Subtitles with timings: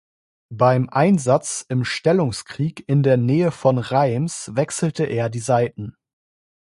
[0.51, 5.95] Beim Einsatz im Stellungskrieg in der Nähe von Reims wechselte er die Seiten.